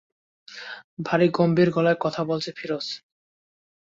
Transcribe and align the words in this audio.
ভারি 0.99 1.27
গম্ভীর 1.29 1.69
গলায় 1.71 1.99
কথা 1.99 2.21
বলছে 2.23 2.49
ফিরোজ। 2.57 2.87